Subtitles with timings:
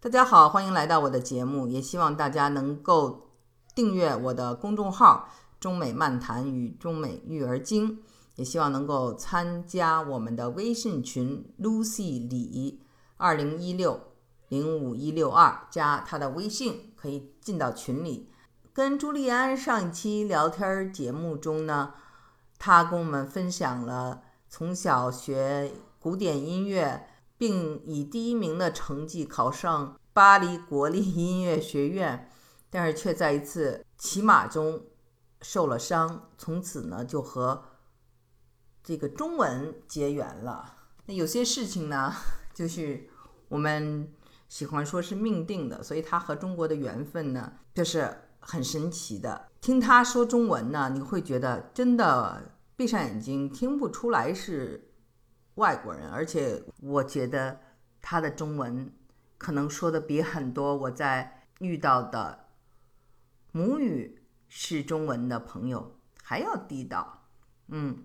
[0.00, 3.32] 大家好，欢迎来到我的节目，也希望大家能够
[3.74, 5.28] 订阅我的公众号
[5.58, 7.98] “中美漫谈与中美育儿经”，
[8.36, 12.80] 也希望能够参加我们的微信群 “Lucy 李
[13.16, 14.00] 二零一六
[14.46, 18.30] 零五一六二”，加他的微信可以进到群里。
[18.72, 21.94] 跟朱利安上一期聊天节目中呢，
[22.56, 27.08] 他跟我们分享了从小学古典音乐。
[27.38, 32.28] 并以第一名的成绩考上巴黎国立音乐学院，
[32.68, 34.82] 但是却在一次骑马中
[35.40, 37.62] 受了伤，从此呢就和
[38.82, 40.74] 这个中文结缘了。
[41.06, 42.12] 那有些事情呢，
[42.52, 43.08] 就是
[43.48, 44.12] 我们
[44.48, 49.46] 喜欢说是命定的，所以他和中国的缘分呢，就是很神奇的。
[49.60, 54.87] 听他说中文呢，你会觉得真的闭上眼睛听不出来是。
[55.58, 57.58] 外国人，而且我觉得
[58.00, 58.92] 他的中文
[59.36, 62.46] 可能说的比很多我在遇到的
[63.52, 67.24] 母语是中文的朋友还要地道。
[67.68, 68.04] 嗯，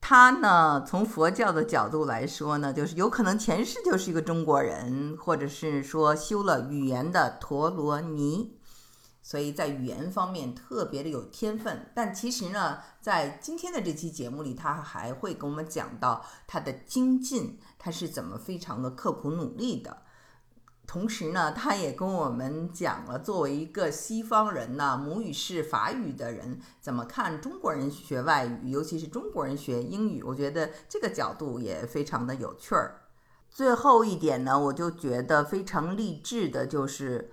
[0.00, 8.59] 他呢，从佛教的角度来说呢，就是有可能前世就是一个中国人，或者是说修了语言的陀罗尼。
[9.22, 19.98] 所以在语言方面特别的有天分，但其实呢，在今天的这期节目里，他还会跟我们讲到他的精进，他是怎么非常的刻苦努力的。
[20.86, 30.22] 同时呢，他也跟我们讲了，作为一个西方人呢，母语是法语的人，怎么看中国人学外语，尤其是中国人学英语。
[30.22, 33.02] 我觉得这个角度也非常的有趣儿。
[33.50, 37.30] 最后一点呢，我就觉得非常励志的，就是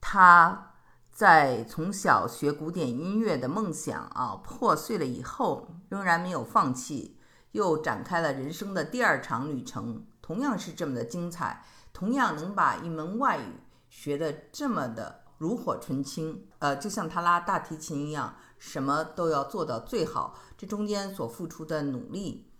[0.00, 0.72] 他。
[1.16, 7.16] 在从小学古典音乐的梦想啊破碎了以后，仍然没有放弃，
[7.52, 16.46] 又展开了人生的第二场旅程，同样是这么的精彩，同样能把一门外语学得这么的炉火纯青。
[16.58, 22.50] 呃，就像他拉大提琴一样，什么都要做到最好，这中间所付出的努力，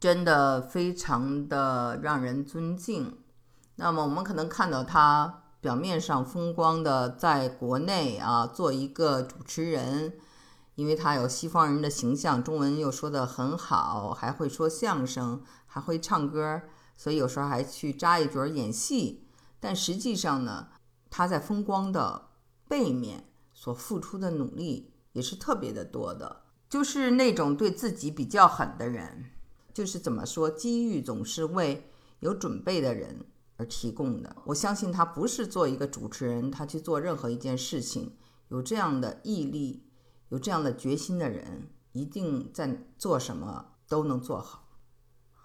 [0.00, 3.16] 真的非常的让人尊敬。
[3.76, 5.41] 那么我们可能看到他。
[5.62, 10.12] 表面上风光的在国内啊做一个主持人，
[10.74, 16.62] 因为他有西方人的形象，中文又说得很好，还会说相声，还会唱歌，
[16.96, 19.28] 所以有时候还去扎一角演戏。
[19.60, 20.66] 但实际上呢，
[21.08, 22.30] 他在风光的
[22.66, 29.26] 背面所付出的努力也是特别的多的，就是那种对自己比较狠的人，
[29.72, 33.24] 就是怎么说，机遇总是为有准备的人。
[33.64, 38.16] 提供的，我相信他不是做一个主持人，他去做任何一件事情，
[38.48, 39.86] 有这样的毅力，
[40.28, 44.68] 有这样的决心的人，一定在做什么都能做好。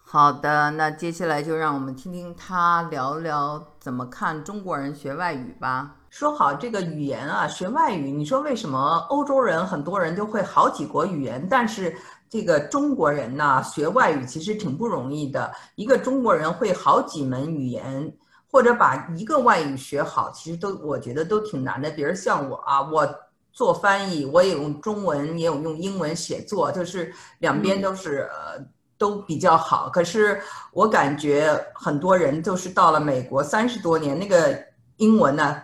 [0.10, 5.97] 好的，那接下来就让我们听听他聊聊怎么看中国人学外语吧。
[6.10, 11.96] 说好这个语言啊，学外语，你说为什么欧洲人很多人都会好几国语言，但是？
[12.30, 15.50] 这个中国人呢，学外语其实挺不容易的。
[15.76, 18.14] 一个中国人会好几门语言，
[18.52, 21.90] 或者把一个外语学好，其实都我觉得都挺难的。
[21.92, 23.08] 比如像我啊，我
[23.54, 28.62] 做翻译，我也用中文，也有用英文写作，就是两边都是呃
[28.98, 29.90] 都比较好。
[29.90, 30.42] 可是
[30.74, 34.54] 我感觉很多人就是到了美国三十多年，那个
[34.98, 35.62] 英文呢，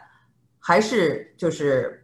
[0.63, 1.99] 还是就是。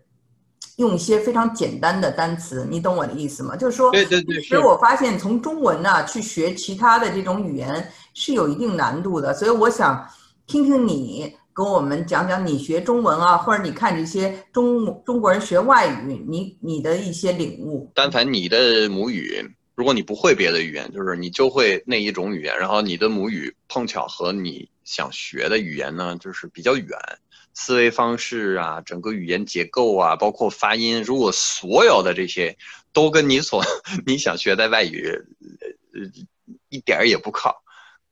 [0.76, 3.54] 用一些非常简单的单词，你懂我的意思吗？
[3.54, 4.40] 就是说，对对对。
[4.40, 10.08] 其实我发现从中文呢去学其他的这种语言是有一定难度的，所以我想
[10.48, 17.92] 听听你跟我们讲讲你学中文啊，或者你看这些中中国人学外语，你你的一些领悟。
[17.94, 19.36] 但凡你的母语，
[19.80, 27.00] 如果你不会别的语言，就是你就会那一种语言，然后你的母语碰巧和你想学的语言呢，就是比较远。
[27.54, 32.58] 思维方式啊，整个语言结构啊，包括发音，如果所有的这些
[32.92, 33.64] 都跟你所
[34.06, 35.08] 你想学的外语，
[35.94, 36.02] 呃，
[36.68, 37.64] 一点儿也不靠，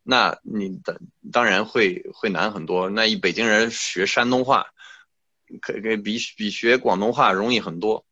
[0.04, 1.02] 那你的
[1.34, 2.90] 当然会会难很多。
[2.90, 4.68] 那一北京人学山东话，
[5.60, 8.06] 可可比比学广东话容易很多，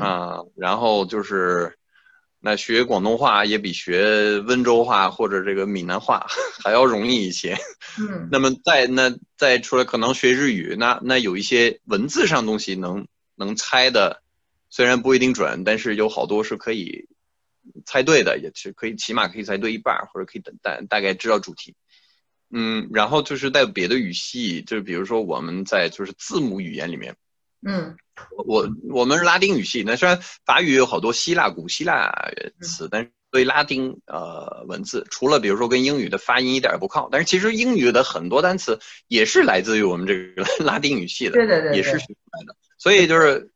[0.00, 1.76] 啊，然后就是。
[2.46, 6.26] 那学广东话也比学温州话或者这个闽南话
[6.62, 7.56] 还要容易一些。
[7.98, 14.22] 嗯， 那么再那再出来可能学日语，那那有一些文字上东西能能猜的，
[14.68, 17.08] 虽然不一定准，但是有好多是可以
[17.86, 21.74] 猜对的，也是可以起码可以猜对一半，或者可以等大大概知道主题。
[22.50, 27.16] 嗯，然后就是在别的语系，就是比如说我们在就是字母语言里面。
[27.66, 27.96] 嗯，
[28.46, 32.12] 我我们是拉丁语系，那虽然法语有好多希腊古希腊
[32.60, 38.78] 词，但是对拉丁呃文字，除了比如说跟英语的发音一点也不靠，但是其实英语的很多单词
[39.08, 42.56] 也是来自于我们这个拉丁语系的，对对对，也是学出来的。
[42.78, 43.50] 所以就是，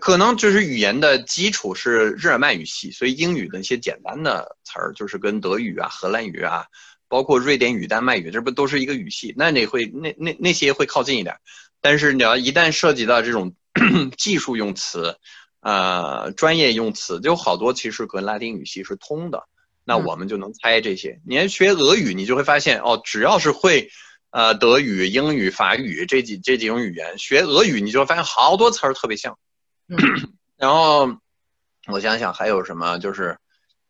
[0.00, 6.64] 可能就是语言的基础是日耳曼语系，所以英语的一些简单的词儿，就是跟德语啊、荷兰语啊，
[7.08, 9.34] 包括瑞典语、丹麦语，这不都是一个语系？
[9.36, 11.36] 那你会那那那些会靠近一点，
[11.82, 13.54] 但是你要一旦涉及到这种
[14.16, 15.18] 技术用词。
[15.64, 19.44] 呃，专业用词就好多，其实跟拉丁语系是通的，
[19.84, 21.20] 那我们就能猜这些。
[21.24, 23.88] 你要学俄语，你就会发现哦，只要是会，
[24.30, 29.38] 呃，德语、英语、法语这几这几种语言，学俄语你就会发现好多词儿特别像。
[30.58, 31.16] 然后
[31.86, 33.38] 我想想还有什么，就是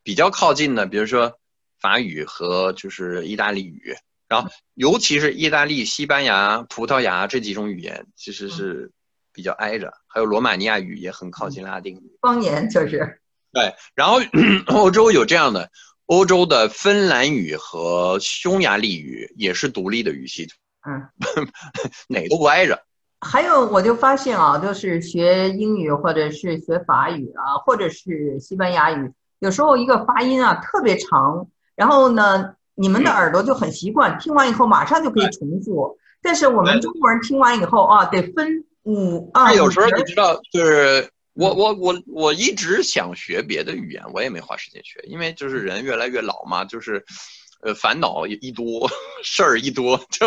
[0.02, 1.38] 比较靠近的，比如说
[1.80, 3.94] 法语和就是意大利语，
[4.32, 8.90] 然后尤其是意大利、西班牙、葡萄牙这几种语言，其实是。
[9.34, 13.18] 比较挨着，还有罗马尼亚语也很靠近拉丁语，方言就是。
[13.50, 14.20] 对，然后
[14.68, 15.70] 欧洲有这样的，
[16.04, 20.46] 欧洲的芬兰语和匈牙利语也是独立的语系。
[20.86, 21.08] 嗯，
[22.08, 22.82] 哪都不挨着。
[23.22, 35.98] 还有，我就发现啊，就是学英语或者是学法语啊，或者是西班牙语，有时候一个发音啊特别长，然后呢，你们的耳朵就很习惯，听完以后马上就可以重复。
[36.22, 38.64] 但是我们中国人听完以后啊，得分。
[38.84, 47.04] 五啊，有时候你知道，就是我我我我一直想学别的语言，我也没花时间学，因为就是人越来越老嘛，就是，
[47.62, 48.90] 呃，烦恼一多，
[49.22, 50.26] 事儿一多，就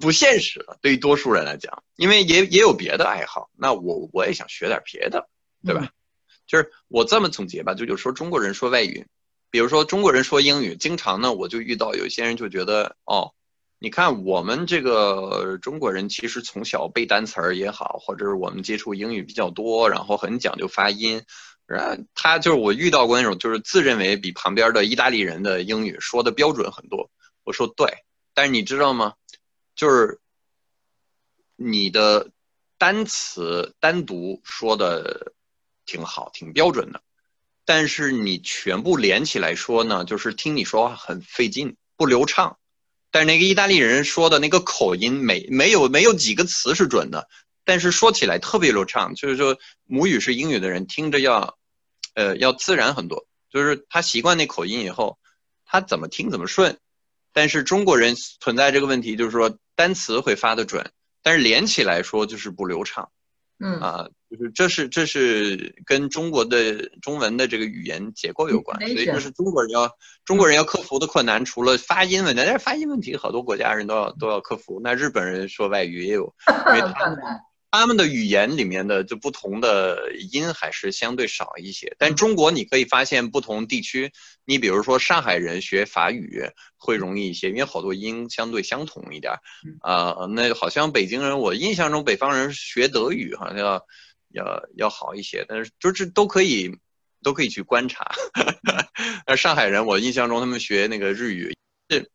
[0.00, 0.76] 不现实了。
[0.82, 5.26] 对于多数人来讲，因为也也有别的爱好，那我我也想学点别的，
[5.64, 5.88] 对吧？
[6.46, 9.06] 就是我这么总结吧，就有时候中国人说外语，
[9.50, 13.32] 比如说中国人说英语，经常呢，我就遇到有些人就觉得哦。
[13.82, 21.22] 你看，我们这个中国人其实从小背单词儿也好，或者是我们接触英语比较多，然后很讲究发音。
[21.64, 27.10] 然他就是我遇到过那种，就是自认为比旁边的意大利人的英语说的标准很多。
[27.42, 28.04] 我说对，
[28.34, 29.14] 但是你知道吗？
[29.74, 30.20] 就是
[31.56, 32.30] 你的
[32.76, 35.32] 单词单独说的
[35.86, 37.00] 挺好，挺标准的，
[37.72, 42.58] 但是你全部连起来说呢，就是听你说话很费劲，不流畅。
[43.12, 47.28] 但是那个意大利人说的那个口音没没有没有几个词是准的，
[47.64, 49.14] 但是说起来特别流畅。
[49.14, 51.58] 就是说母语是英语的人听着要，
[52.14, 53.24] 呃，要自然很多。
[53.52, 55.20] 就是他习惯那口音以后，
[55.64, 56.76] 他怎么听怎么顺。
[57.32, 60.90] 但是中国人存在这个问题，就是说单词会发的准，
[61.22, 63.12] 但是连起来说就是不流畅。
[63.60, 69.90] 嗯啊，就是这是这是跟中国的中文的这个语言结构有关，所以这是中国人要
[70.24, 71.44] 中国人要克服的困难。
[71.44, 74.80] 除了发音问题，但是发音问题好多国家人都要都要克服。
[74.82, 76.34] 那日本人说外语也有，
[76.68, 77.18] 因为他们。
[77.72, 84.10] 他们的语言里面的就不同的音还是相对少一些，但中国你可以发现不同地区，
[84.44, 89.34] 你比如说上海人学法语会容易一些，因为好多音相对相同一点。
[89.82, 93.86] 啊，那好像北京人，我印象中北方人学德语好像要
[94.30, 96.78] 要要好一些，但是就是都可以
[97.22, 98.10] 都可以去观察。
[99.26, 101.56] 那 上海人，我印象中他们学那个日语
[101.88, 102.10] 是。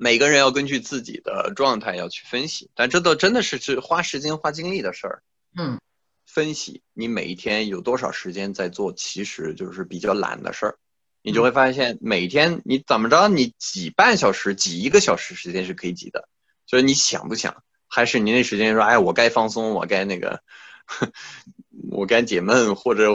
[0.00, 5.22] 每个人要根据自己的状态要去分析，但这都真的是是花时间花精力的事儿。
[5.56, 5.80] 嗯，
[6.24, 10.78] 分析你每一天有多少时间在做，其实就是比较懒的事儿。
[11.20, 16.28] 你就会发现，每天你怎么着，你挤半小时、挤一个小时时间是可以挤的。
[16.64, 20.40] 就是你想不想，还是你那时间说，哎，我该放松，我该那个，
[21.90, 23.12] 我该解闷，或者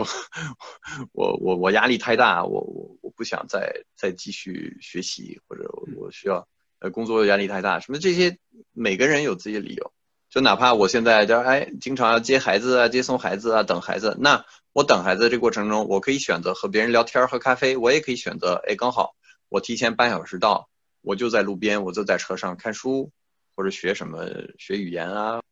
[1.11, 6.47] 我我我压力太大，我我我不想再再继续学习，或者我需要。
[6.79, 8.37] 呃，工作压力太大，什么这些，
[8.73, 9.93] 每个人有自己的理由。
[10.29, 14.17] 就哪怕我现在就哎，经常要接孩子啊，接送孩子啊，等孩子。
[14.19, 19.15] 那我等孩子这过程中，我可以选择和别人聊天喝咖啡，我也可以选择哎，刚好
[19.47, 20.67] 我提前半小时到，
[21.01, 23.11] 我就在路边，我就在车上看书
[23.55, 24.27] 或者学什么
[24.57, 25.43] 学语言啊。